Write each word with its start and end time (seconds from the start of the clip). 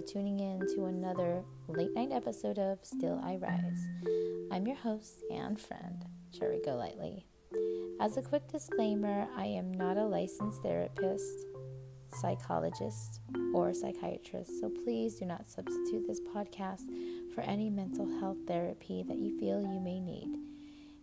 for 0.00 0.06
tuning 0.06 0.40
in 0.40 0.60
to 0.74 0.84
another 0.86 1.42
late 1.68 1.92
night 1.94 2.10
episode 2.12 2.58
of 2.58 2.78
Still 2.82 3.20
I 3.22 3.36
Rise. 3.36 3.86
I'm 4.50 4.66
your 4.66 4.76
host 4.76 5.22
and 5.30 5.60
friend, 5.60 6.04
Cherry 6.32 6.60
Golightly. 6.64 7.26
As 8.00 8.16
a 8.16 8.22
quick 8.22 8.48
disclaimer, 8.48 9.26
I 9.36 9.46
am 9.46 9.72
not 9.72 9.98
a 9.98 10.04
licensed 10.04 10.62
therapist, 10.62 11.46
psychologist, 12.14 13.20
or 13.52 13.74
psychiatrist, 13.74 14.60
so 14.60 14.70
please 14.70 15.16
do 15.16 15.26
not 15.26 15.50
substitute 15.50 16.06
this 16.06 16.20
podcast 16.34 16.86
for 17.34 17.42
any 17.42 17.68
mental 17.68 18.08
health 18.20 18.38
therapy 18.46 19.04
that 19.06 19.18
you 19.18 19.38
feel 19.38 19.60
you 19.60 19.80
may 19.80 20.00
need. 20.00 20.39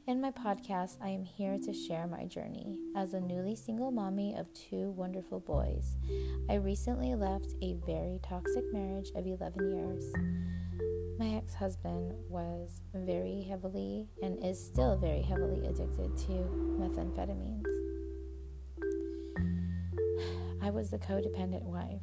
In 0.07 0.21
my 0.21 0.31
podcast, 0.31 0.95
I 1.01 1.09
am 1.09 1.25
here 1.25 1.57
to 1.65 1.73
share 1.73 2.07
my 2.07 2.23
journey 2.23 2.79
as 2.95 3.13
a 3.13 3.19
newly 3.19 3.57
single 3.57 3.91
mommy 3.91 4.35
of 4.37 4.47
two 4.53 4.91
wonderful 4.91 5.41
boys. 5.41 5.97
I 6.49 6.53
recently 6.53 7.13
left 7.13 7.55
a 7.61 7.73
very 7.85 8.21
toxic 8.23 8.63
marriage 8.71 9.11
of 9.17 9.27
11 9.27 9.69
years. 9.69 10.05
My 11.19 11.35
ex 11.35 11.53
husband 11.53 12.13
was 12.29 12.79
very 12.93 13.45
heavily 13.49 14.07
and 14.23 14.41
is 14.45 14.65
still 14.65 14.95
very 14.95 15.21
heavily 15.21 15.67
addicted 15.67 16.15
to 16.15 16.31
methamphetamines. 16.79 17.65
I 20.61 20.69
was 20.69 20.89
the 20.89 20.99
codependent 20.99 21.63
wife. 21.63 21.99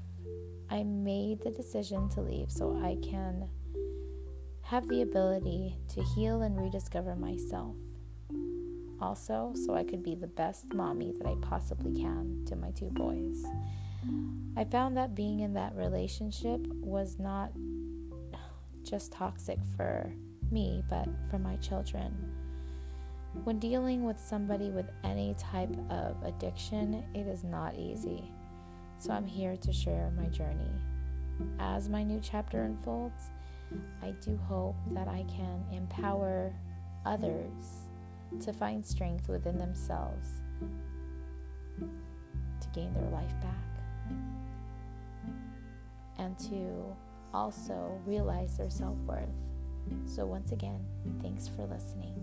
I 0.69 0.83
made 0.83 1.43
the 1.43 1.53
decision 1.53 2.11
to 2.11 2.21
leave 2.21 2.53
so 2.53 2.77
I 2.85 2.99
can 3.03 3.49
have 4.61 4.87
the 4.89 5.01
ability 5.01 5.79
to 5.95 6.03
heal 6.03 6.43
and 6.43 6.61
rediscover 6.61 7.17
myself 7.17 7.77
also 9.05 9.53
so 9.55 9.75
I 9.75 9.85
could 9.85 10.03
be 10.03 10.15
the 10.15 10.27
best 10.27 10.73
mommy 10.73 11.13
that 11.19 11.27
I 11.27 11.35
possibly 11.43 11.93
can 11.93 12.43
to 12.47 12.57
my 12.57 12.71
two 12.71 12.89
boys. 12.91 13.45
I 14.57 14.65
found 14.65 14.97
that 14.97 15.15
being 15.15 15.41
in 15.41 15.53
that 15.55 15.77
relationship 15.77 16.61
was 16.81 17.19
not 17.19 17.53
just 18.83 19.13
toxic 19.13 19.59
for 19.77 20.11
me, 20.51 20.83
but 20.89 21.07
for 21.31 21.39
my 21.39 21.57
children. 21.57 22.15
When 23.45 23.59
dealing 23.59 24.05
with 24.05 24.19
somebody 24.19 24.71
with 24.71 24.91
any 25.03 25.35
type 25.39 25.75
of 25.91 26.17
addiction, 26.25 27.05
it 27.15 27.27
is 27.27 27.45
not 27.45 27.75
easy. 27.75 28.33
So 28.99 29.13
I'm 29.13 29.27
here 29.27 29.57
to 29.57 29.73
share 29.73 30.13
my 30.17 30.27
journey. 30.27 30.71
As 31.59 31.89
my 31.89 32.05
new 32.05 32.21
chapter 32.23 32.63
unfolds, 32.63 33.31
I 34.03 34.13
do 34.25 34.39
hope 34.49 34.77
that 34.93 35.09
I 35.09 35.25
can 35.29 35.65
empower 35.73 36.55
others 37.05 37.84
to 38.41 38.53
find 38.53 38.85
strength 38.85 39.29
within 39.29 39.59
themselves 39.59 40.43
to 41.81 42.69
gain 42.73 42.93
their 42.95 43.09
life 43.11 43.35
back 43.41 43.65
and 46.19 46.39
to 46.39 46.97
also 47.33 48.01
realize 48.07 48.57
their 48.57 48.71
self 48.71 48.97
worth. 49.07 49.29
So, 50.07 50.25
once 50.25 50.53
again, 50.53 50.81
thanks 51.21 51.49
for 51.49 51.67
listening. 51.67 52.15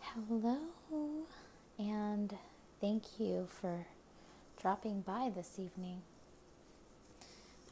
Hello, 0.00 0.56
and 1.78 2.34
thank 2.80 3.18
you 3.18 3.48
for 3.60 3.86
dropping 4.60 5.02
by 5.02 5.30
this 5.34 5.58
evening. 5.58 6.02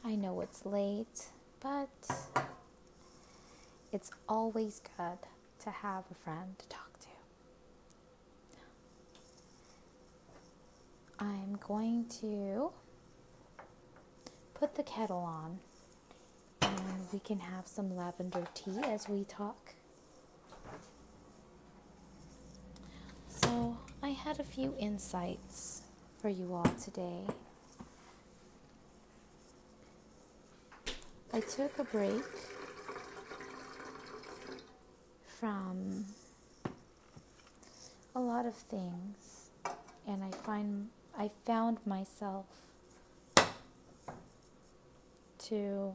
I 0.03 0.15
know 0.15 0.41
it's 0.41 0.65
late 0.65 1.29
but 1.61 1.89
it's 3.91 4.11
always 4.27 4.81
good 4.97 5.19
to 5.63 5.69
have 5.69 6.03
a 6.11 6.15
friend 6.15 6.57
to 6.57 6.67
talk 6.69 6.99
to. 6.99 7.07
I'm 11.19 11.59
going 11.67 12.05
to 12.21 12.71
put 14.55 14.75
the 14.75 14.83
kettle 14.83 15.19
on 15.19 15.59
and 16.61 17.07
we 17.13 17.19
can 17.19 17.39
have 17.39 17.67
some 17.67 17.95
lavender 17.95 18.43
tea 18.53 18.79
as 18.83 19.07
we 19.07 19.23
talk. 19.25 19.73
So, 23.29 23.77
I 24.01 24.09
had 24.09 24.39
a 24.39 24.43
few 24.43 24.73
insights 24.79 25.81
for 26.21 26.29
you 26.29 26.53
all 26.53 26.71
today. 26.83 27.21
I 31.33 31.39
took 31.39 31.79
a 31.79 31.85
break 31.85 32.23
from 35.25 36.05
a 38.13 38.19
lot 38.19 38.45
of 38.45 38.53
things 38.53 39.49
and 40.05 40.25
I 40.25 40.31
find 40.45 40.89
I 41.17 41.29
found 41.45 41.77
myself 41.85 42.47
to 45.45 45.93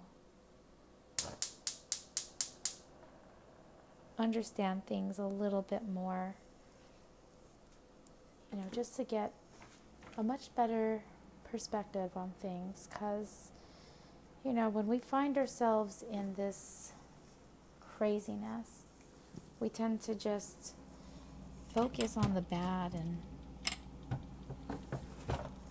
understand 4.18 4.86
things 4.86 5.18
a 5.18 5.26
little 5.26 5.62
bit 5.62 5.86
more 5.86 6.34
you 8.50 8.58
know 8.58 8.64
just 8.72 8.97
to 8.97 9.04
get 9.04 9.32
a 10.16 10.22
much 10.22 10.54
better 10.56 11.03
perspective 11.50 12.16
on 12.16 12.32
things 12.41 12.88
cuz 12.98 13.50
you 14.47 14.53
know, 14.53 14.69
when 14.69 14.87
we 14.87 15.01
find 15.01 15.37
ourselves 15.37 16.05
in 16.09 16.34
this 16.34 16.93
craziness, 17.81 18.84
we 19.59 19.69
tend 19.69 20.01
to 20.03 20.15
just 20.15 20.75
focus 21.75 22.17
on 22.17 22.33
the 22.34 22.41
bad 22.41 22.95
and 22.95 23.19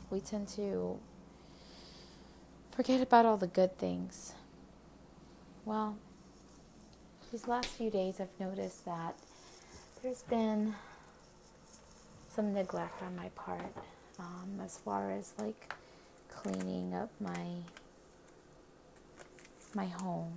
we 0.09 0.19
tend 0.19 0.50
to 0.50 1.00
forget 2.69 3.00
about 3.00 3.25
all 3.25 3.38
the 3.38 3.47
good 3.47 3.78
things. 3.78 4.34
Well, 5.63 5.97
these 7.31 7.47
last 7.47 7.68
few 7.68 7.90
days 7.90 8.19
I've 8.19 8.38
noticed 8.38 8.84
that 8.84 9.16
there's 10.03 10.24
been 10.24 10.75
some 12.30 12.53
neglect 12.53 13.02
on 13.02 13.16
my 13.16 13.30
part 13.30 13.74
um, 14.19 14.59
as 14.62 14.78
far 14.80 15.13
as 15.13 15.34
like 15.40 15.74
cleaning 16.28 16.94
up 16.94 17.09
my 17.22 17.63
my 19.75 19.86
home. 19.86 20.34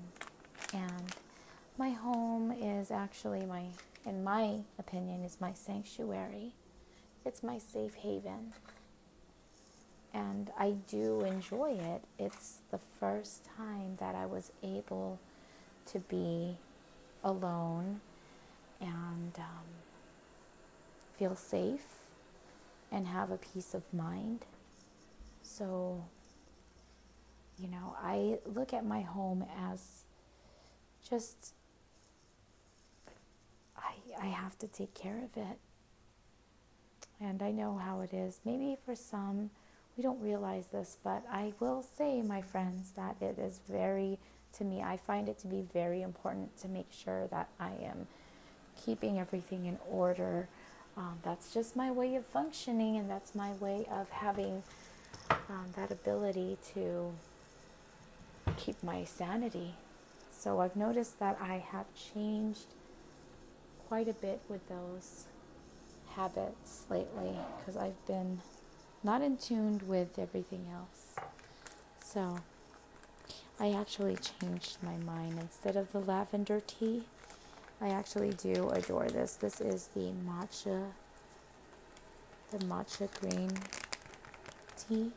And 0.75 1.15
my 1.79 1.91
home 1.91 2.51
is 2.53 2.91
actually 2.91 3.47
my, 3.47 3.67
in 4.05 4.25
my 4.25 4.59
opinion, 4.79 5.23
is 5.23 5.41
my 5.41 5.53
sanctuary. 5.53 6.53
It's 7.25 7.43
my 7.43 7.59
safe 7.59 7.95
haven. 7.95 8.53
And 10.13 10.51
I 10.59 10.75
do 10.91 11.23
enjoy 11.23 11.79
it. 11.79 12.03
It's 12.19 12.59
the 12.71 12.81
first 12.99 13.45
time 13.57 13.97
that 14.01 14.15
I 14.15 14.27
was 14.27 14.51
able 14.63 15.19
to 15.93 16.01
be 16.01 16.57
alone 17.23 18.01
and 18.81 19.33
um, 19.39 19.67
feel 21.19 21.37
safe 21.37 21.87
and 22.91 23.07
have 23.07 23.31
a 23.31 23.37
peace 23.37 23.75
of 23.75 23.83
mind. 23.93 24.47
So 25.43 26.05
you 27.61 27.69
know, 27.69 27.97
I 28.03 28.39
look 28.47 28.73
at 28.73 28.85
my 28.85 29.01
home 29.01 29.45
as 29.71 30.05
just 31.09 31.55
I 33.77 33.95
I 34.21 34.27
have 34.27 34.59
to 34.59 34.67
take 34.67 34.95
care 34.95 35.19
of 35.19 35.37
it. 35.37 35.59
And 37.21 37.43
I 37.43 37.51
know 37.51 37.77
how 37.77 38.01
it 38.01 38.13
is. 38.13 38.41
Maybe 38.45 38.77
for 38.85 38.95
some 38.95 39.51
we 39.99 40.03
don't 40.03 40.21
realize 40.23 40.69
this, 40.69 40.97
but 41.03 41.25
I 41.31 41.53
will 41.59 41.83
say, 41.83 42.23
my 42.23 42.41
friends, 42.41 42.93
that 42.95 43.17
it 43.21 43.37
is 43.37 43.59
very, 43.69 44.21
to 44.57 44.65
me, 44.65 44.81
I 44.81 44.97
find 44.97 45.29
it 45.29 45.41
to 45.41 45.49
be 45.49 45.67
very 45.73 46.03
important 46.03 46.57
to 46.61 46.69
make 46.69 46.87
sure 46.93 47.27
that 47.33 47.49
I 47.59 47.73
am 47.83 48.07
keeping 48.81 49.19
everything 49.19 49.67
in 49.67 49.77
order. 49.91 50.47
Um, 50.97 51.19
that's 51.25 51.53
just 51.53 51.75
my 51.75 51.91
way 51.91 52.15
of 52.15 52.25
functioning, 52.25 52.97
and 52.97 53.11
that's 53.11 53.35
my 53.35 53.51
way 53.55 53.89
of 53.91 54.09
having 54.11 54.63
um, 55.31 55.67
that 55.75 55.91
ability 55.91 56.59
to 56.75 57.13
keep 58.57 58.83
my 58.83 59.05
sanity. 59.05 59.75
So 60.31 60.61
I've 60.61 60.77
noticed 60.77 61.19
that 61.19 61.39
I 61.41 61.57
have 61.71 61.87
changed 61.95 62.67
quite 63.89 64.09
a 64.09 64.13
bit 64.13 64.41
with 64.49 64.69
those 64.69 65.25
habits 66.15 66.85
lately 66.91 67.37
because 67.59 67.77
I've 67.77 68.07
been 68.07 68.41
not 69.03 69.23
in 69.23 69.37
tune 69.37 69.81
with 69.87 70.19
everything 70.19 70.67
else. 70.73 71.15
So 72.05 72.41
I 73.61 73.73
actually 73.73 74.17
changed 74.17 74.79
my 74.83 74.97
mind. 74.97 75.39
Instead 75.41 75.77
of 75.77 75.93
the 75.93 76.01
lavender 76.01 76.61
tea, 76.67 77.03
I 77.81 77.89
actually 77.89 78.31
do 78.31 78.71
adore 78.71 79.09
this. 79.09 79.35
This 79.35 79.61
is 79.61 79.89
the 79.95 80.13
matcha, 80.27 80.91
the 82.51 82.59
matcha 82.59 83.09
green 83.21 83.53
tea. 84.77 85.13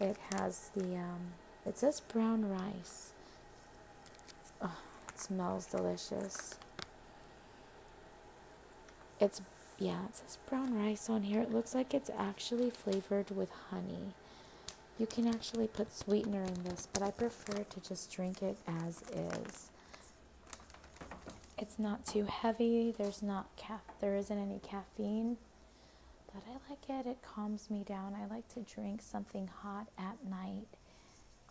It 0.00 0.16
has 0.32 0.70
the 0.76 0.96
um, 0.96 1.32
it 1.68 1.78
says 1.78 2.00
brown 2.00 2.48
rice. 2.48 3.12
Oh, 4.60 4.76
it 5.08 5.20
smells 5.20 5.66
delicious. 5.66 6.56
It's 9.20 9.40
yeah, 9.78 10.06
it 10.06 10.16
says 10.16 10.38
brown 10.48 10.74
rice 10.74 11.08
on 11.08 11.22
here. 11.22 11.40
It 11.40 11.52
looks 11.52 11.74
like 11.74 11.94
it's 11.94 12.10
actually 12.16 12.70
flavored 12.70 13.30
with 13.30 13.50
honey. 13.70 14.14
You 14.98 15.06
can 15.06 15.28
actually 15.28 15.68
put 15.68 15.94
sweetener 15.94 16.42
in 16.42 16.64
this, 16.64 16.88
but 16.92 17.02
I 17.02 17.10
prefer 17.12 17.62
to 17.62 17.80
just 17.80 18.10
drink 18.10 18.42
it 18.42 18.56
as 18.66 19.02
is. 19.12 19.70
It's 21.56 21.78
not 21.78 22.06
too 22.06 22.24
heavy. 22.24 22.94
There's 22.96 23.22
not 23.22 23.46
ca- 23.56 23.80
there 24.00 24.16
isn't 24.16 24.36
any 24.38 24.60
caffeine, 24.60 25.36
but 26.32 26.42
I 26.48 26.52
like 26.70 26.88
it. 26.88 27.08
It 27.08 27.18
calms 27.22 27.70
me 27.70 27.84
down. 27.84 28.14
I 28.14 28.26
like 28.32 28.48
to 28.54 28.60
drink 28.60 29.02
something 29.02 29.48
hot 29.62 29.88
at 29.98 30.24
night, 30.28 30.66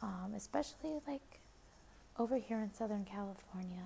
um, 0.01 0.33
especially 0.35 0.99
like 1.07 1.39
over 2.19 2.37
here 2.37 2.59
in 2.59 2.73
Southern 2.73 3.05
California. 3.05 3.83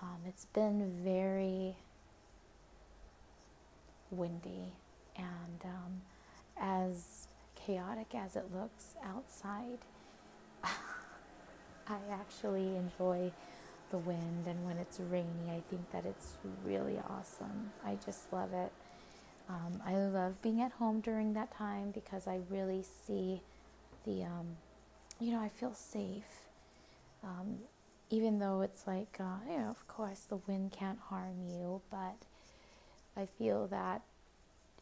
Um, 0.00 0.18
it's 0.26 0.44
been 0.46 0.92
very 1.02 1.76
windy 4.10 4.72
and 5.16 5.64
um, 5.64 6.02
as 6.60 7.26
chaotic 7.66 8.14
as 8.14 8.36
it 8.36 8.46
looks 8.54 8.94
outside, 9.04 9.78
I 10.64 11.96
actually 12.12 12.76
enjoy 12.76 13.32
the 13.90 13.98
wind 13.98 14.46
and 14.46 14.64
when 14.64 14.76
it's 14.76 15.00
rainy, 15.00 15.50
I 15.50 15.62
think 15.68 15.90
that 15.92 16.04
it's 16.04 16.36
really 16.64 16.98
awesome. 17.10 17.72
I 17.84 17.96
just 18.04 18.32
love 18.32 18.52
it. 18.52 18.72
Um, 19.48 19.80
I 19.84 19.96
love 19.96 20.40
being 20.42 20.60
at 20.60 20.72
home 20.72 21.00
during 21.00 21.32
that 21.34 21.54
time 21.56 21.90
because 21.90 22.26
I 22.26 22.40
really 22.50 22.84
see 23.06 23.40
the, 24.04 24.24
um, 24.24 24.56
you 25.20 25.32
know, 25.32 25.40
I 25.40 25.48
feel 25.48 25.74
safe. 25.74 26.46
Um, 27.22 27.58
even 28.10 28.38
though 28.38 28.62
it's 28.62 28.86
like, 28.86 29.16
uh, 29.20 29.38
you 29.50 29.58
know, 29.58 29.70
of 29.70 29.86
course, 29.88 30.20
the 30.28 30.36
wind 30.36 30.72
can't 30.72 30.98
harm 30.98 31.42
you, 31.46 31.82
but 31.90 32.16
I 33.16 33.26
feel 33.26 33.66
that 33.68 34.02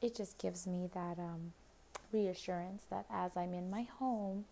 it 0.03 0.15
just 0.15 0.39
gives 0.39 0.67
me 0.67 0.89
that 0.95 1.19
um, 1.19 1.53
reassurance 2.13 2.83
that 2.91 3.07
as 3.11 3.37
I'm 3.37 3.55
in 3.55 3.71
my 3.71 3.83
home, 3.99 4.45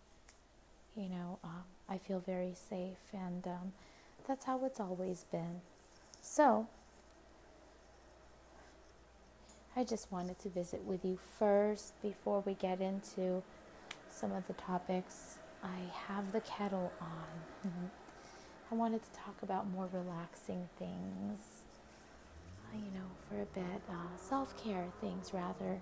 you 0.96 1.08
know, 1.08 1.38
um, 1.44 1.64
I 1.88 1.98
feel 1.98 2.20
very 2.20 2.54
safe, 2.54 2.96
and 3.12 3.46
um, 3.46 3.72
that's 4.26 4.44
how 4.46 4.64
it's 4.64 4.80
always 4.80 5.24
been. 5.30 5.60
So, 6.22 6.66
I 9.76 9.84
just 9.84 10.10
wanted 10.10 10.38
to 10.40 10.48
visit 10.48 10.84
with 10.84 11.04
you 11.04 11.18
first 11.38 12.00
before 12.00 12.42
we 12.46 12.54
get 12.54 12.80
into 12.80 13.42
some 14.10 14.32
of 14.32 14.46
the 14.46 14.52
topics. 14.54 15.38
I 15.64 15.80
have 16.08 16.30
the 16.32 16.40
kettle 16.40 16.92
on. 17.00 17.90
I 18.70 18.74
wanted 18.74 19.02
to 19.02 19.10
talk 19.12 19.42
about 19.42 19.68
more 19.70 19.88
relaxing 19.92 20.68
things, 20.78 21.38
uh, 22.72 22.76
you 22.76 22.90
know, 22.98 23.06
for 23.28 23.40
a 23.42 23.46
bit, 23.46 23.82
uh, 23.88 24.16
self 24.16 24.56
care 24.62 24.86
things 25.00 25.32
rather. 25.32 25.80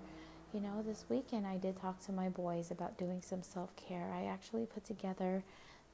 You 0.53 0.61
know, 0.61 0.83
this 0.85 1.05
weekend 1.09 1.47
I 1.47 1.57
did 1.57 1.77
talk 1.79 1.99
to 2.05 2.11
my 2.11 2.29
boys 2.29 2.71
about 2.71 2.97
doing 2.97 3.21
some 3.21 3.41
self 3.41 3.75
care. 3.75 4.11
I 4.13 4.25
actually 4.25 4.65
put 4.65 4.85
together 4.85 5.43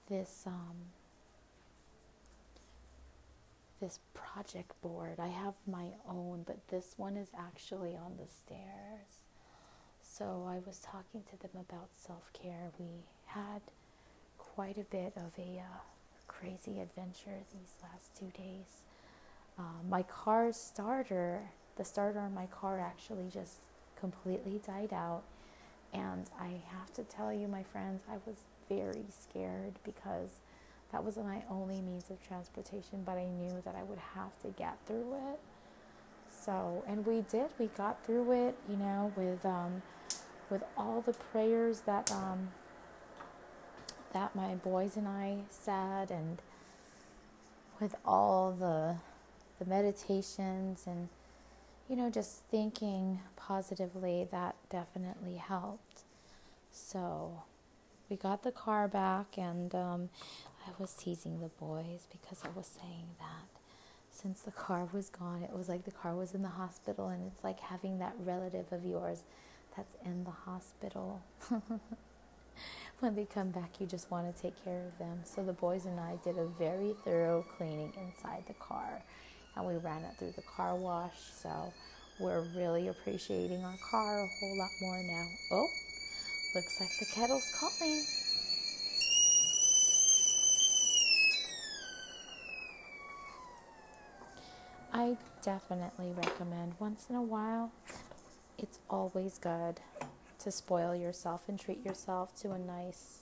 this 0.09 0.43
um, 0.45 0.75
this 3.79 3.99
project 4.13 4.79
board. 4.81 5.19
I 5.19 5.27
have 5.27 5.53
my 5.65 5.87
own, 6.07 6.43
but 6.45 6.57
this 6.67 6.93
one 6.97 7.15
is 7.15 7.29
actually 7.37 7.95
on 7.95 8.17
the 8.19 8.27
stairs. 8.27 9.21
So 10.01 10.45
I 10.49 10.59
was 10.67 10.79
talking 10.79 11.23
to 11.29 11.37
them 11.37 11.51
about 11.69 11.89
self 11.95 12.31
care. 12.33 12.71
We 12.77 13.05
had 13.27 13.61
quite 14.55 14.77
a 14.77 14.83
bit 14.83 15.13
of 15.15 15.31
a 15.37 15.59
uh, 15.59 15.79
crazy 16.27 16.79
adventure 16.79 17.39
these 17.53 17.75
last 17.83 18.15
two 18.17 18.31
days. 18.37 18.83
Uh, 19.57 19.83
my 19.89 20.03
car 20.03 20.51
starter, 20.53 21.41
the 21.75 21.83
starter 21.83 22.19
on 22.19 22.33
my 22.33 22.45
car 22.47 22.79
actually 22.79 23.29
just 23.31 23.57
completely 23.99 24.61
died 24.65 24.93
out. 24.93 25.23
And 25.93 26.29
I 26.39 26.61
have 26.71 26.93
to 26.93 27.03
tell 27.03 27.33
you, 27.33 27.47
my 27.47 27.63
friends, 27.63 28.03
I 28.09 28.17
was 28.25 28.37
very 28.69 29.05
scared 29.09 29.73
because 29.83 30.39
that 30.91 31.03
was 31.03 31.17
my 31.17 31.43
only 31.49 31.81
means 31.81 32.09
of 32.09 32.25
transportation, 32.25 33.03
but 33.05 33.17
I 33.17 33.25
knew 33.25 33.61
that 33.65 33.75
I 33.75 33.83
would 33.83 33.99
have 34.15 34.37
to 34.43 34.49
get 34.49 34.77
through 34.85 35.15
it. 35.31 35.39
So, 36.31 36.83
and 36.87 37.05
we 37.05 37.21
did. 37.29 37.49
We 37.59 37.67
got 37.67 38.03
through 38.05 38.31
it, 38.31 38.55
you 38.69 38.77
know, 38.77 39.11
with 39.15 39.45
um, 39.45 39.81
with 40.49 40.63
all 40.77 41.01
the 41.01 41.13
prayers 41.13 41.81
that 41.81 42.11
um, 42.11 42.49
that 44.13 44.35
my 44.35 44.55
boys 44.55 44.97
and 44.97 45.07
I 45.07 45.37
said, 45.49 46.11
and 46.11 46.41
with 47.79 47.95
all 48.05 48.51
the 48.51 48.95
the 49.59 49.65
meditations 49.65 50.85
and 50.87 51.09
you 51.89 51.95
know 51.95 52.09
just 52.09 52.43
thinking 52.51 53.19
positively 53.35 54.27
that 54.31 54.55
definitely 54.69 55.35
helped. 55.35 56.03
So 56.71 57.43
we 58.09 58.15
got 58.15 58.43
the 58.43 58.51
car 58.51 58.87
back 58.87 59.37
and 59.37 59.73
um, 59.75 60.09
i 60.67 60.71
was 60.79 60.93
teasing 60.93 61.39
the 61.41 61.47
boys 61.47 62.07
because 62.11 62.43
i 62.43 62.49
was 62.55 62.65
saying 62.65 63.05
that 63.19 63.47
since 64.11 64.41
the 64.41 64.51
car 64.51 64.87
was 64.91 65.09
gone 65.09 65.43
it 65.43 65.55
was 65.55 65.69
like 65.69 65.85
the 65.85 65.91
car 65.91 66.15
was 66.15 66.33
in 66.33 66.41
the 66.41 66.49
hospital 66.49 67.07
and 67.07 67.25
it's 67.25 67.43
like 67.43 67.59
having 67.59 67.99
that 67.99 68.13
relative 68.19 68.71
of 68.71 68.85
yours 68.85 69.23
that's 69.77 69.95
in 70.03 70.23
the 70.23 70.31
hospital 70.31 71.21
when 73.01 73.15
they 73.15 73.25
come 73.25 73.49
back, 73.51 73.79
you 73.79 73.87
just 73.87 74.11
want 74.11 74.33
to 74.33 74.41
take 74.41 74.61
care 74.63 74.85
of 74.85 74.97
them. 74.97 75.19
So 75.23 75.43
the 75.43 75.53
boys 75.53 75.85
and 75.85 75.99
I 75.99 76.17
did 76.23 76.37
a 76.37 76.47
very 76.57 76.95
thorough 77.05 77.45
cleaning 77.57 77.93
inside 77.97 78.43
the 78.47 78.53
car, 78.55 79.01
and 79.55 79.65
we 79.65 79.75
ran 79.77 80.03
it 80.03 80.11
through 80.17 80.33
the 80.35 80.43
car 80.43 80.75
wash. 80.75 81.17
So 81.41 81.73
we're 82.19 82.43
really 82.55 82.89
appreciating 82.89 83.63
our 83.63 83.77
car 83.89 84.19
a 84.19 84.27
whole 84.27 84.57
lot 84.57 84.69
more 84.81 85.01
now. 85.01 85.25
Oh, 85.51 85.67
looks 86.55 86.79
like 86.79 86.89
the 86.99 87.05
kettle's 87.05 87.49
calling. 87.59 88.03
I 94.91 95.17
definitely 95.41 96.11
recommend 96.11 96.73
once 96.79 97.07
in 97.09 97.15
a 97.15 97.21
while. 97.21 97.71
It's 98.57 98.79
always 98.89 99.37
good 99.37 99.79
to 100.39 100.51
spoil 100.51 100.95
yourself 100.95 101.43
and 101.47 101.59
treat 101.59 101.85
yourself 101.85 102.35
to 102.41 102.51
a 102.51 102.57
nice 102.57 103.19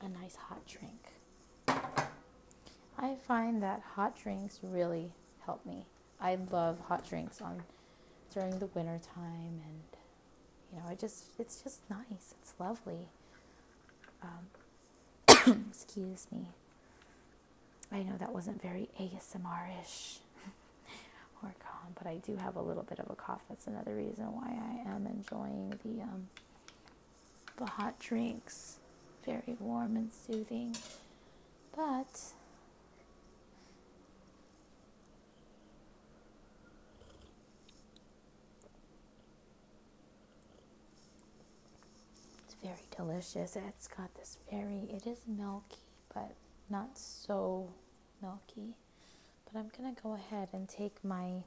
a 0.00 0.08
nice 0.08 0.36
hot 0.36 0.66
drink. 0.66 1.00
I 2.98 3.14
find 3.26 3.62
that 3.62 3.82
hot 3.94 4.18
drinks 4.18 4.60
really 4.62 5.10
help 5.44 5.64
me. 5.66 5.84
I 6.20 6.38
love 6.50 6.80
hot 6.80 7.08
drinks 7.08 7.40
on 7.40 7.62
during 8.32 8.58
the 8.58 8.66
winter 8.66 9.00
time 9.14 9.60
and 9.64 9.82
you 10.72 10.78
know, 10.78 10.84
I 10.88 10.94
just 10.94 11.24
it's 11.38 11.62
just 11.62 11.80
nice. 11.90 12.34
It's 12.40 12.54
lovely. 12.58 13.08
Um, 14.22 15.66
excuse 15.70 16.26
me. 16.32 16.48
I 17.92 18.02
know 18.02 18.16
that 18.18 18.32
wasn't 18.32 18.60
very 18.60 18.88
ASMR-ish 19.00 20.18
or 21.42 21.54
calm, 21.60 21.92
but 21.96 22.06
I 22.06 22.16
do 22.16 22.36
have 22.36 22.56
a 22.56 22.62
little 22.62 22.82
bit 22.82 22.98
of 22.98 23.10
a 23.10 23.14
cough. 23.14 23.42
That's 23.48 23.66
another 23.66 23.94
reason 23.94 24.24
why 24.26 24.48
I 24.48 24.90
am 24.94 25.06
enjoying 25.06 25.70
the 25.84 26.02
um, 26.02 26.28
the 27.56 27.66
hot 27.66 27.98
drinks. 27.98 28.76
Very 29.24 29.56
warm 29.58 29.96
and 29.96 30.10
soothing, 30.12 30.76
but 31.74 32.06
it's 32.12 32.34
very 42.62 42.74
delicious. 42.96 43.56
It's 43.56 43.88
got 43.88 44.14
this 44.14 44.38
very. 44.50 44.88
It 44.90 45.06
is 45.06 45.18
milky, 45.26 45.76
but 46.14 46.32
not 46.70 46.96
so 46.96 47.68
milky. 48.22 48.74
But 49.52 49.58
I'm 49.58 49.70
going 49.76 49.94
to 49.94 50.02
go 50.02 50.14
ahead 50.14 50.48
and 50.52 50.68
take 50.68 51.04
my 51.04 51.44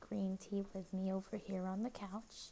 green 0.00 0.36
tea 0.38 0.64
with 0.74 0.92
me 0.92 1.12
over 1.12 1.36
here 1.36 1.64
on 1.64 1.82
the 1.82 1.90
couch 1.90 2.50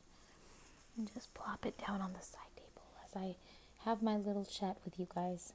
and 0.96 1.12
just 1.12 1.34
plop 1.34 1.66
it 1.66 1.78
down 1.86 2.00
on 2.00 2.12
the 2.12 2.22
side 2.24 2.40
table 2.56 2.86
as 3.04 3.16
I 3.16 3.36
have 3.84 4.02
my 4.02 4.16
little 4.16 4.44
chat 4.44 4.76
with 4.84 4.98
you 4.98 5.06
guys. 5.14 5.52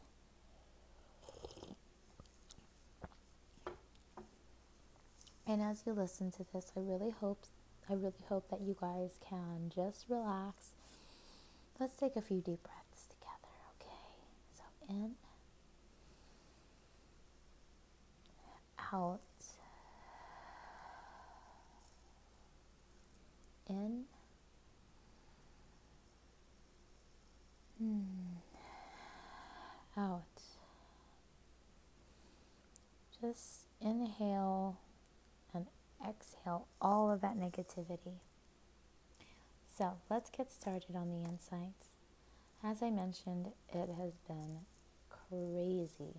And 5.47 5.61
as 5.61 5.83
you 5.85 5.93
listen 5.93 6.31
to 6.31 6.45
this, 6.53 6.73
I 6.75 6.81
really 6.81 7.11
hope 7.11 7.45
I 7.89 7.93
really 7.93 8.25
hope 8.27 8.49
that 8.49 8.59
you 8.59 8.75
guys 8.79 9.17
can 9.27 9.71
just 9.73 10.05
relax. 10.09 10.71
Let's 11.79 11.95
take 11.95 12.17
a 12.17 12.21
few 12.21 12.41
deep 12.41 12.63
breaths 12.63 13.05
together, 13.09 13.53
okay? 13.79 13.95
So 14.57 14.63
in 14.89 15.11
out, 18.93 19.19
in, 23.67 24.03
hmm. 27.77 28.01
out. 29.97 30.23
Just 33.19 33.65
inhale 33.81 34.77
and 35.53 35.65
exhale 36.07 36.67
all 36.79 37.11
of 37.11 37.21
that 37.21 37.35
negativity. 37.35 38.19
So 39.75 39.97
let's 40.09 40.29
get 40.29 40.51
started 40.51 40.95
on 40.95 41.09
the 41.09 41.27
insights. 41.27 41.87
As 42.63 42.81
I 42.81 42.89
mentioned, 42.89 43.49
it 43.69 43.89
has 43.97 44.13
been 44.27 44.61
crazy, 45.09 46.15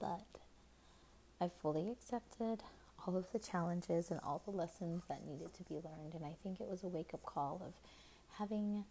but 0.00 0.26
I 1.42 1.48
fully 1.48 1.90
accepted 1.90 2.62
all 3.04 3.16
of 3.16 3.32
the 3.32 3.40
challenges 3.40 4.12
and 4.12 4.20
all 4.20 4.40
the 4.44 4.52
lessons 4.52 5.02
that 5.08 5.26
needed 5.26 5.52
to 5.54 5.64
be 5.64 5.74
learned, 5.74 6.14
and 6.14 6.24
I 6.24 6.36
think 6.40 6.60
it 6.60 6.68
was 6.68 6.84
a 6.84 6.88
wake 6.88 7.12
up 7.12 7.24
call 7.24 7.60
of 7.66 7.72
having 8.38 8.84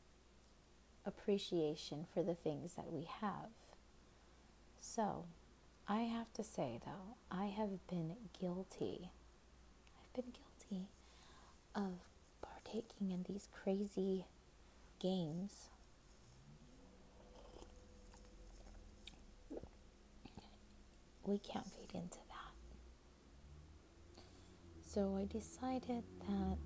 appreciation 1.05 2.05
for 2.13 2.21
the 2.23 2.35
things 2.35 2.73
that 2.73 2.91
we 2.91 3.07
have. 3.21 3.51
So, 4.81 5.23
I 5.87 6.01
have 6.01 6.33
to 6.33 6.43
say 6.43 6.81
though, 6.85 7.15
I 7.31 7.45
have 7.45 7.87
been 7.87 8.17
guilty. 8.37 9.11
I've 10.03 10.13
been 10.13 10.33
guilty 10.33 10.89
of 11.73 11.99
partaking 12.41 13.11
in 13.11 13.23
these 13.29 13.47
crazy 13.63 14.25
games. 14.99 15.69
We 21.23 21.37
can't 21.37 21.65
feed 21.65 21.95
into. 21.95 22.20
So 24.93 25.17
I 25.17 25.25
decided 25.25 26.03
that 26.27 26.57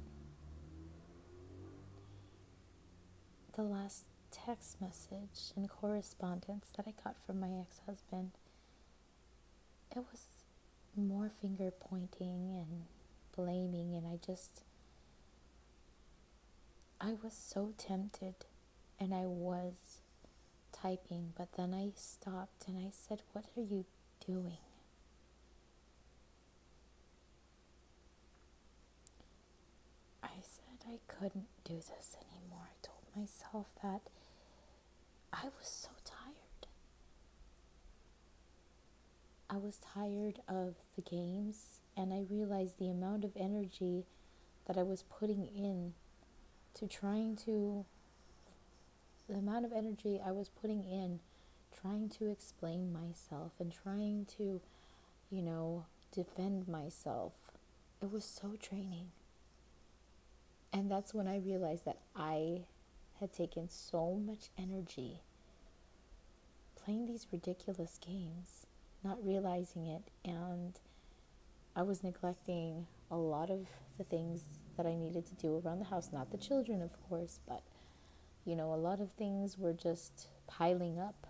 the 3.55 3.61
last 3.61 4.05
text 4.31 4.81
message 4.81 5.53
and 5.55 5.69
correspondence 5.69 6.69
that 6.75 6.87
I 6.87 6.93
got 7.03 7.15
from 7.25 7.39
my 7.39 7.51
ex 7.59 7.81
husband, 7.85 8.31
it 9.95 9.99
was 10.11 10.25
more 10.95 11.29
finger 11.41 11.71
pointing 11.71 12.49
and 12.55 12.85
blaming, 13.35 13.95
and 13.95 14.07
I 14.07 14.17
just, 14.25 14.63
I 16.99 17.13
was 17.23 17.33
so 17.33 17.73
tempted 17.77 18.35
and 18.99 19.13
I 19.13 19.25
was 19.25 19.73
typing, 20.71 21.33
but 21.37 21.49
then 21.57 21.73
I 21.73 21.91
stopped 21.95 22.67
and 22.67 22.77
I 22.77 22.89
said, 22.91 23.21
What 23.33 23.45
are 23.57 23.61
you 23.61 23.85
doing? 24.25 24.57
I 30.23 30.41
said 30.41 30.84
I 30.95 31.13
couldn't 31.13 31.47
do 31.65 31.75
this 31.75 32.15
anymore. 32.21 32.69
I 32.69 32.87
told 32.87 33.03
myself 33.13 33.65
that 33.83 33.99
I 35.33 35.47
was 35.59 35.67
so 35.67 35.89
tired. 36.05 36.67
I 39.49 39.57
was 39.57 39.77
tired 39.93 40.39
of 40.47 40.75
the 40.95 41.01
games, 41.01 41.81
and 41.97 42.13
I 42.13 42.23
realized 42.29 42.79
the 42.79 42.89
amount 42.89 43.25
of 43.25 43.31
energy 43.35 44.05
that 44.67 44.77
I 44.77 44.83
was 44.83 45.03
putting 45.03 45.47
in 45.47 45.95
to 46.75 46.87
trying 46.87 47.35
to, 47.45 47.83
the 49.27 49.35
amount 49.35 49.65
of 49.65 49.73
energy 49.73 50.21
I 50.25 50.31
was 50.31 50.47
putting 50.47 50.85
in 50.85 51.19
trying 51.81 52.07
to 52.07 52.31
explain 52.31 52.93
myself 52.93 53.51
and 53.59 53.73
trying 53.73 54.27
to, 54.37 54.61
you 55.29 55.41
know, 55.41 55.87
defend 56.13 56.69
myself. 56.69 57.33
It 58.01 58.13
was 58.13 58.23
so 58.23 58.53
draining. 58.61 59.11
And 60.75 60.91
that's 60.91 61.13
when 61.13 61.25
I 61.25 61.37
realized 61.37 61.85
that 61.85 61.99
I 62.17 62.65
had 63.21 63.31
taken 63.31 63.69
so 63.69 64.13
much 64.13 64.49
energy 64.57 65.21
playing 66.75 67.05
these 67.05 67.27
ridiculous 67.31 67.97
games, 68.05 68.67
not 69.01 69.25
realizing 69.25 69.87
it, 69.87 70.01
and 70.25 70.77
I 71.77 71.83
was 71.83 72.03
neglecting 72.03 72.87
a 73.09 73.15
lot 73.15 73.49
of 73.49 73.67
the 73.97 74.03
things 74.03 74.41
that 74.75 74.85
I 74.85 74.95
needed 74.95 75.25
to 75.27 75.35
do 75.35 75.61
around 75.65 75.79
the 75.79 75.85
house. 75.85 76.09
Not 76.11 76.31
the 76.31 76.37
children, 76.37 76.81
of 76.81 76.91
course, 77.07 77.39
but 77.47 77.63
you 78.43 78.57
know, 78.57 78.73
a 78.73 78.75
lot 78.75 78.99
of 78.99 79.11
things 79.11 79.57
were 79.57 79.71
just 79.71 80.27
piling 80.45 80.99
up. 80.99 81.25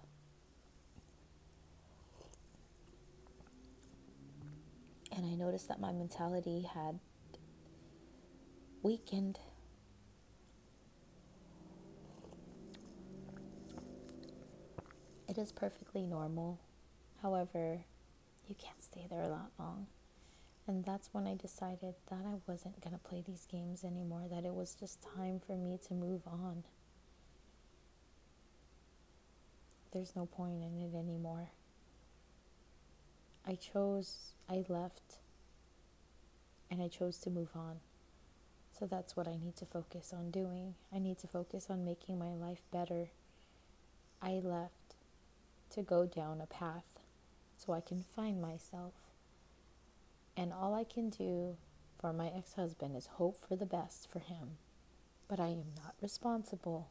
And 5.15 5.23
I 5.23 5.35
noticed 5.35 5.67
that 5.67 5.79
my 5.79 5.91
mentality 5.91 6.63
had 6.63 6.97
weakened. 8.85 9.39
It 15.27 15.39
is 15.39 15.51
perfectly 15.51 16.05
normal. 16.05 16.59
However, 17.23 17.79
you 18.47 18.53
can't 18.53 18.83
stay 18.83 19.07
there 19.09 19.23
a 19.23 19.27
lot 19.27 19.49
long. 19.57 19.87
And 20.67 20.85
that's 20.85 21.09
when 21.13 21.25
I 21.25 21.33
decided 21.33 21.95
that 22.11 22.25
I 22.27 22.35
wasn't 22.45 22.79
going 22.79 22.93
to 22.93 22.99
play 22.99 23.23
these 23.25 23.47
games 23.51 23.83
anymore, 23.83 24.27
that 24.29 24.45
it 24.45 24.53
was 24.53 24.75
just 24.75 25.03
time 25.17 25.41
for 25.45 25.57
me 25.57 25.79
to 25.87 25.95
move 25.95 26.21
on. 26.27 26.63
There's 29.93 30.15
no 30.15 30.27
point 30.27 30.61
in 30.61 30.79
it 30.79 30.95
anymore. 30.95 31.49
I 33.47 33.55
chose, 33.55 34.33
I 34.47 34.63
left, 34.67 35.17
and 36.69 36.83
I 36.83 36.87
chose 36.87 37.17
to 37.19 37.31
move 37.31 37.49
on. 37.55 37.79
So 38.77 38.85
that's 38.85 39.15
what 39.15 39.27
I 39.27 39.37
need 39.37 39.55
to 39.57 39.65
focus 39.65 40.13
on 40.13 40.31
doing. 40.31 40.75
I 40.93 40.99
need 40.99 41.17
to 41.19 41.27
focus 41.27 41.67
on 41.69 41.85
making 41.85 42.19
my 42.19 42.33
life 42.33 42.61
better. 42.71 43.07
I 44.21 44.41
left 44.43 44.95
to 45.71 45.81
go 45.81 46.05
down 46.05 46.41
a 46.41 46.45
path 46.45 46.99
so 47.57 47.71
I 47.71 47.79
can 47.79 48.03
find 48.15 48.41
myself. 48.41 48.93
And 50.35 50.51
all 50.51 50.73
I 50.73 50.83
can 50.83 51.09
do 51.09 51.55
for 51.99 52.11
my 52.11 52.27
ex 52.27 52.55
husband 52.55 52.97
is 52.97 53.07
hope 53.13 53.37
for 53.47 53.55
the 53.55 53.65
best 53.65 54.09
for 54.11 54.19
him. 54.19 54.57
But 55.29 55.39
I 55.39 55.47
am 55.47 55.63
not 55.77 55.95
responsible 56.01 56.89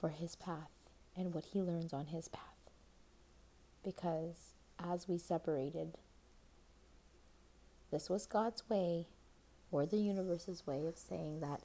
for 0.00 0.08
his 0.08 0.34
path 0.34 0.70
and 1.16 1.32
what 1.32 1.46
he 1.46 1.62
learns 1.62 1.92
on 1.92 2.06
his 2.06 2.26
path. 2.26 2.42
Because 3.84 4.54
as 4.84 5.06
we 5.06 5.16
separated, 5.16 5.96
this 7.92 8.10
was 8.10 8.26
God's 8.26 8.68
way 8.68 9.06
or 9.76 9.84
the 9.84 9.98
universe's 9.98 10.66
way 10.66 10.86
of 10.86 10.96
saying 10.96 11.40
that 11.40 11.60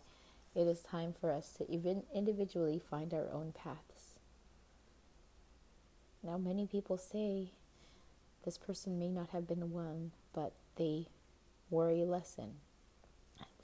it 0.53 0.67
is 0.67 0.81
time 0.81 1.13
for 1.13 1.31
us 1.31 1.53
to 1.53 1.71
even 1.71 2.03
individually 2.13 2.77
find 2.77 3.13
our 3.13 3.31
own 3.31 3.53
paths. 3.53 4.15
Now, 6.21 6.37
many 6.37 6.67
people 6.67 6.97
say 6.97 7.51
this 8.43 8.57
person 8.57 8.99
may 8.99 9.07
not 9.07 9.29
have 9.29 9.47
been 9.47 9.71
one, 9.71 10.11
but 10.33 10.51
they 10.75 11.07
were 11.69 11.89
a 11.89 12.03
lesson. 12.03 12.55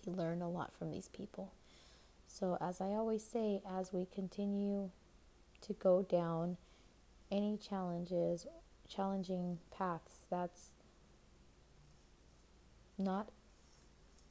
We 0.05 0.13
learn 0.13 0.41
a 0.41 0.49
lot 0.49 0.71
from 0.79 0.91
these 0.91 1.09
people. 1.09 1.51
So, 2.25 2.57
as 2.61 2.79
I 2.79 2.91
always 2.91 3.23
say, 3.23 3.59
as 3.69 3.91
we 3.91 4.07
continue 4.15 4.91
to 5.59 5.73
go 5.73 6.03
down 6.03 6.55
any 7.29 7.57
challenges, 7.57 8.47
challenging 8.87 9.59
paths, 9.77 10.25
that's 10.29 10.69
not 12.97 13.27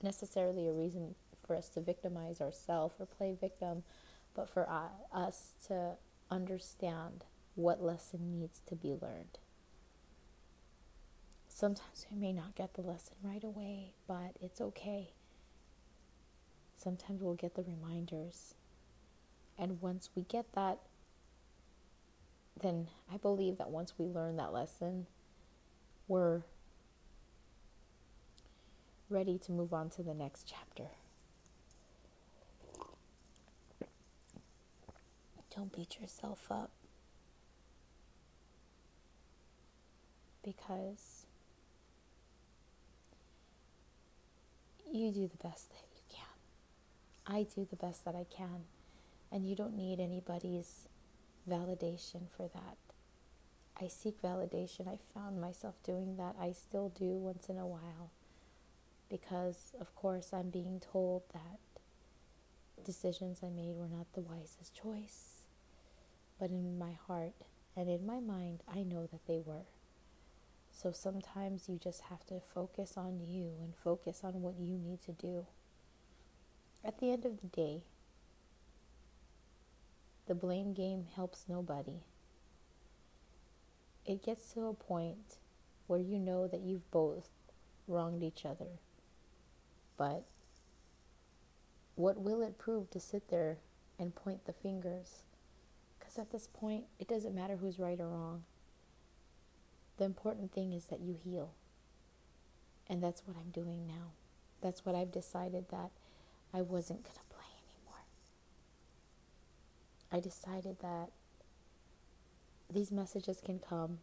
necessarily 0.02 0.68
a 0.68 0.72
reason 0.72 1.14
for 1.46 1.56
us 1.56 1.68
to 1.70 1.80
victimize 1.80 2.40
ourselves 2.40 2.96
or 2.98 3.06
play 3.06 3.36
victim, 3.38 3.82
but 4.34 4.48
for 4.48 4.68
us 5.12 5.52
to 5.66 5.92
understand 6.30 7.24
what 7.54 7.82
lesson 7.82 8.38
needs 8.38 8.60
to 8.66 8.74
be 8.74 8.94
learned. 9.00 9.38
Sometimes 11.48 12.06
we 12.10 12.18
may 12.18 12.32
not 12.32 12.54
get 12.54 12.74
the 12.74 12.82
lesson 12.82 13.14
right 13.22 13.42
away, 13.42 13.94
but 14.06 14.32
it's 14.42 14.60
okay. 14.60 15.12
Sometimes 16.76 17.22
we'll 17.22 17.34
get 17.34 17.54
the 17.54 17.62
reminders. 17.62 18.54
And 19.58 19.80
once 19.80 20.10
we 20.14 20.22
get 20.22 20.52
that, 20.52 20.80
then 22.60 22.88
I 23.10 23.16
believe 23.16 23.56
that 23.56 23.70
once 23.70 23.94
we 23.96 24.04
learn 24.04 24.36
that 24.36 24.52
lesson, 24.52 25.06
we're 26.08 26.42
ready 29.08 29.38
to 29.38 29.52
move 29.52 29.72
on 29.72 29.88
to 29.90 30.02
the 30.02 30.14
next 30.14 30.44
chapter. 30.50 30.90
Don't 35.54 35.75
beat 35.75 36.00
yourself 36.00 36.48
up 36.50 36.70
because 40.44 41.25
you 44.92 45.10
do 45.12 45.28
the 45.28 45.48
best 45.48 45.70
that 45.70 45.86
you 45.94 46.02
can. 46.10 47.34
I 47.34 47.44
do 47.44 47.66
the 47.68 47.76
best 47.76 48.04
that 48.04 48.14
I 48.14 48.26
can, 48.28 48.64
and 49.32 49.48
you 49.48 49.56
don't 49.56 49.76
need 49.76 49.98
anybody's 49.98 50.88
validation 51.48 52.28
for 52.36 52.48
that. 52.52 52.76
I 53.80 53.88
seek 53.88 54.20
validation. 54.20 54.88
I 54.88 54.98
found 55.14 55.40
myself 55.40 55.76
doing 55.82 56.16
that. 56.16 56.34
I 56.40 56.52
still 56.52 56.90
do 56.90 57.06
once 57.06 57.48
in 57.48 57.58
a 57.58 57.66
while 57.66 58.10
because, 59.08 59.72
of 59.80 59.94
course, 59.94 60.32
I'm 60.32 60.50
being 60.50 60.80
told 60.80 61.22
that 61.32 61.58
decisions 62.84 63.40
I 63.42 63.48
made 63.48 63.75
were 63.75 63.88
not 63.88 64.12
the 64.14 64.20
wisest 64.20 64.75
choice. 64.75 65.42
But 66.38 66.50
in 66.50 66.78
my 66.78 66.92
heart 67.06 67.34
and 67.76 67.88
in 67.88 68.06
my 68.06 68.20
mind, 68.20 68.62
I 68.72 68.82
know 68.82 69.06
that 69.06 69.26
they 69.26 69.40
were. 69.44 69.66
So 70.70 70.92
sometimes 70.92 71.68
you 71.68 71.78
just 71.82 72.02
have 72.02 72.25
to 72.26 72.40
focus 72.40 72.94
on 72.96 73.20
you 73.26 73.52
and 73.62 73.75
focus 73.82 74.20
on 74.22 74.42
what 74.42 74.58
you 74.58 74.76
need 74.78 75.02
to 75.06 75.12
do. 75.12 75.46
At 76.84 77.00
the 77.00 77.10
end 77.10 77.25
of 77.25 77.40
the 77.40 77.46
day, 77.46 77.82
the 80.26 80.34
blame 80.34 80.75
game 80.75 81.06
helps 81.14 81.46
nobody. 81.48 82.02
It 84.04 84.22
gets 84.22 84.52
to 84.52 84.66
a 84.66 84.75
point 84.75 85.38
where 85.86 85.98
you 85.98 86.18
know 86.18 86.46
that 86.46 86.60
you've 86.60 86.90
both 86.90 87.28
wronged 87.88 88.22
each 88.22 88.44
other. 88.44 88.78
But 89.96 90.24
what 91.94 92.20
will 92.20 92.42
it 92.42 92.58
prove 92.58 92.90
to 92.90 93.00
sit 93.00 93.30
there 93.30 93.58
and 93.98 94.14
point 94.14 94.44
the 94.44 94.52
fingers? 94.52 95.22
Because 95.98 96.18
at 96.18 96.30
this 96.32 96.46
point, 96.46 96.84
it 96.98 97.08
doesn't 97.08 97.34
matter 97.34 97.56
who's 97.56 97.78
right 97.78 97.98
or 97.98 98.08
wrong. 98.08 98.44
The 99.96 100.04
important 100.04 100.52
thing 100.52 100.72
is 100.72 100.84
that 100.86 101.00
you 101.00 101.16
heal. 101.24 101.52
And 102.88 103.02
that's 103.02 103.22
what 103.26 103.36
I'm 103.36 103.50
doing 103.50 103.86
now. 103.86 104.12
That's 104.60 104.84
what 104.84 104.94
I've 104.94 105.12
decided 105.12 105.70
that 105.70 105.90
I 106.52 106.62
wasn't 106.62 107.02
going 107.02 107.16
to 107.16 107.34
play 107.34 107.44
anymore. 107.64 108.04
I 110.12 110.20
decided 110.20 110.78
that 110.80 111.10
these 112.72 112.92
messages 112.92 113.40
can 113.44 113.58
come, 113.58 113.98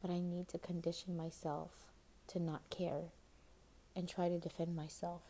but 0.00 0.10
I 0.10 0.20
need 0.20 0.48
to 0.48 0.58
condition 0.58 1.16
myself 1.16 1.70
to 2.28 2.38
not 2.38 2.68
care 2.70 3.12
and 3.96 4.06
try 4.08 4.28
to 4.28 4.38
defend 4.38 4.76
myself. 4.76 5.22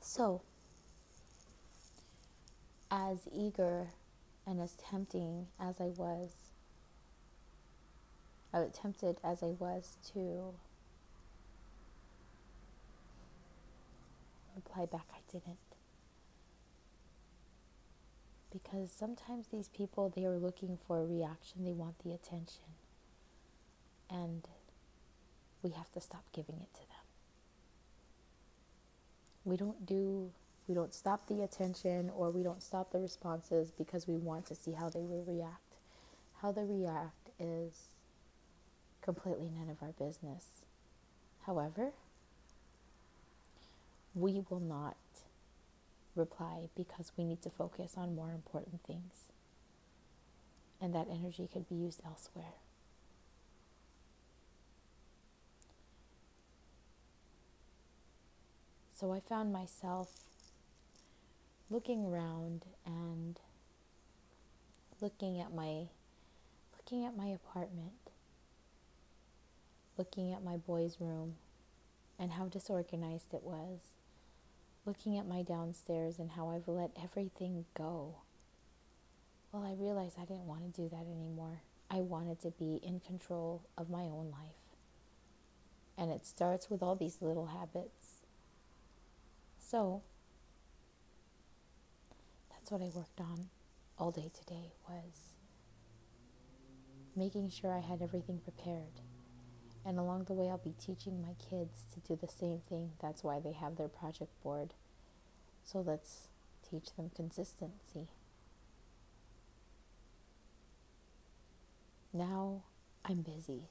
So, 0.00 0.42
as 2.90 3.28
eager 3.32 3.88
and 4.46 4.60
as 4.60 4.72
tempting 4.74 5.46
as 5.58 5.80
I 5.80 5.86
was, 5.86 6.30
as 8.52 8.70
tempted 8.72 9.16
as 9.24 9.42
I 9.42 9.54
was 9.58 9.96
to 10.12 10.54
reply 14.54 14.86
back, 14.86 15.06
I 15.12 15.32
didn't. 15.32 15.73
Because 18.54 18.92
sometimes 18.92 19.48
these 19.48 19.66
people, 19.66 20.12
they 20.14 20.24
are 20.24 20.38
looking 20.38 20.78
for 20.86 21.00
a 21.00 21.04
reaction, 21.04 21.64
they 21.64 21.72
want 21.72 21.98
the 22.04 22.12
attention. 22.12 22.70
And 24.08 24.46
we 25.60 25.70
have 25.70 25.90
to 25.92 26.00
stop 26.00 26.22
giving 26.32 26.60
it 26.60 26.72
to 26.74 26.80
them. 26.80 27.04
We 29.44 29.56
don't 29.56 29.84
do 29.84 30.30
we 30.68 30.74
don't 30.74 30.94
stop 30.94 31.26
the 31.26 31.42
attention 31.42 32.10
or 32.16 32.30
we 32.30 32.42
don't 32.42 32.62
stop 32.62 32.90
the 32.90 32.98
responses 32.98 33.70
because 33.70 34.06
we 34.06 34.16
want 34.16 34.46
to 34.46 34.54
see 34.54 34.72
how 34.72 34.88
they 34.88 35.00
will 35.00 35.24
react. 35.26 35.60
How 36.40 36.52
they 36.52 36.64
react 36.64 37.30
is 37.38 37.72
completely 39.02 39.50
none 39.50 39.68
of 39.68 39.82
our 39.82 39.92
business. 39.92 40.46
However, 41.44 41.90
we 44.14 44.42
will 44.48 44.60
not 44.60 44.96
reply 46.14 46.68
because 46.76 47.12
we 47.16 47.24
need 47.24 47.42
to 47.42 47.50
focus 47.50 47.94
on 47.96 48.14
more 48.14 48.30
important 48.30 48.82
things. 48.86 49.28
And 50.80 50.94
that 50.94 51.08
energy 51.10 51.48
could 51.52 51.68
be 51.68 51.74
used 51.74 52.02
elsewhere. 52.04 52.54
So 58.92 59.12
I 59.12 59.20
found 59.20 59.52
myself 59.52 60.08
looking 61.68 62.06
around 62.06 62.64
and 62.86 63.38
looking 65.00 65.40
at 65.40 65.52
my 65.52 65.88
looking 66.76 67.04
at 67.04 67.16
my 67.16 67.26
apartment 67.26 67.92
looking 69.96 70.32
at 70.32 70.42
my 70.42 70.56
boys 70.56 70.96
room 71.00 71.34
and 72.18 72.32
how 72.32 72.46
disorganized 72.46 73.32
it 73.32 73.42
was 73.42 73.80
looking 74.86 75.18
at 75.18 75.26
my 75.26 75.42
downstairs 75.42 76.18
and 76.18 76.30
how 76.30 76.50
I've 76.50 76.68
let 76.68 76.90
everything 77.02 77.64
go. 77.74 78.16
Well 79.52 79.64
I 79.64 79.72
realized 79.72 80.16
I 80.18 80.24
didn't 80.24 80.46
want 80.46 80.62
to 80.62 80.82
do 80.82 80.88
that 80.88 81.06
anymore. 81.06 81.62
I 81.90 82.00
wanted 82.00 82.40
to 82.40 82.50
be 82.50 82.80
in 82.82 83.00
control 83.00 83.62
of 83.78 83.88
my 83.88 84.02
own 84.02 84.30
life. 84.30 84.56
And 85.96 86.10
it 86.10 86.26
starts 86.26 86.68
with 86.68 86.82
all 86.82 86.96
these 86.96 87.18
little 87.20 87.46
habits. 87.46 88.26
So 89.58 90.02
that's 92.50 92.70
what 92.70 92.80
I 92.80 92.90
worked 92.96 93.20
on 93.20 93.48
all 93.98 94.10
day 94.10 94.30
today 94.36 94.72
was 94.88 95.38
making 97.16 97.48
sure 97.48 97.72
I 97.72 97.80
had 97.80 98.02
everything 98.02 98.40
prepared. 98.40 99.00
And 99.86 99.98
along 99.98 100.24
the 100.24 100.32
way, 100.32 100.48
I'll 100.48 100.58
be 100.58 100.74
teaching 100.78 101.20
my 101.20 101.34
kids 101.34 101.84
to 101.92 102.00
do 102.00 102.18
the 102.18 102.30
same 102.32 102.60
thing. 102.68 102.92
That's 103.02 103.22
why 103.22 103.38
they 103.38 103.52
have 103.52 103.76
their 103.76 103.88
project 103.88 104.30
board. 104.42 104.72
So 105.62 105.80
let's 105.80 106.28
teach 106.68 106.94
them 106.96 107.10
consistency. 107.14 108.08
Now 112.12 112.62
I'm 113.04 113.22
busy 113.22 113.64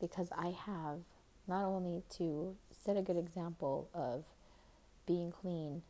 because 0.00 0.28
I 0.36 0.54
have 0.66 1.00
not 1.48 1.64
only 1.64 2.02
to 2.18 2.54
set 2.84 2.96
a 2.96 3.02
good 3.02 3.16
example 3.16 3.88
of 3.94 4.24
being 5.06 5.32
clean 5.32 5.82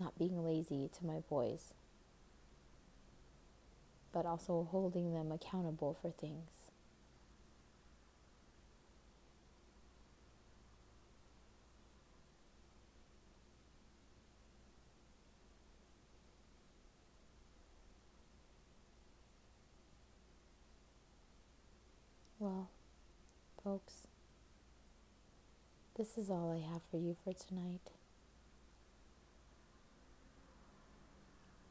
not 0.00 0.18
being 0.18 0.44
lazy 0.44 0.90
to 0.98 1.06
my 1.06 1.20
boys, 1.28 1.72
but 4.14 4.24
also 4.26 4.68
holding 4.70 5.12
them 5.12 5.32
accountable 5.32 5.96
for 6.00 6.12
things. 6.12 6.48
Well, 22.38 22.68
folks, 23.64 24.06
this 25.96 26.16
is 26.16 26.30
all 26.30 26.52
I 26.52 26.72
have 26.72 26.82
for 26.88 26.98
you 26.98 27.16
for 27.24 27.32
tonight. 27.32 27.90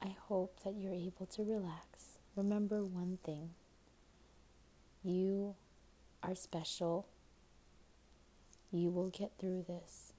I 0.01 0.15
hope 0.27 0.59
that 0.65 0.73
you're 0.75 0.93
able 0.93 1.25
to 1.27 1.43
relax. 1.43 2.12
Remember 2.35 2.83
one 2.83 3.19
thing 3.23 3.51
you 5.03 5.55
are 6.23 6.35
special. 6.35 7.05
You 8.71 8.89
will 8.89 9.09
get 9.09 9.33
through 9.37 9.65
this. 9.67 10.13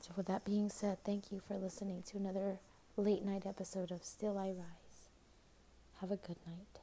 So, 0.00 0.12
with 0.16 0.26
that 0.26 0.44
being 0.44 0.70
said, 0.70 0.98
thank 1.04 1.30
you 1.30 1.40
for 1.40 1.58
listening 1.58 2.02
to 2.08 2.16
another 2.16 2.58
late 2.96 3.22
night 3.22 3.44
episode 3.46 3.90
of 3.90 4.02
Still 4.02 4.38
I 4.38 4.48
Rise. 4.48 5.08
Have 6.00 6.10
a 6.10 6.16
good 6.16 6.38
night. 6.46 6.79